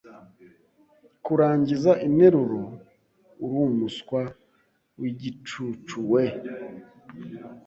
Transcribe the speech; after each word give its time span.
kurangiza 1.25 1.91
interuroUrumuswa 2.07 4.19
wigicucuwe 4.99 6.23